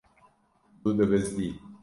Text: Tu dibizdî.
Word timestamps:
Tu 0.81 0.89
dibizdî. 0.97 1.49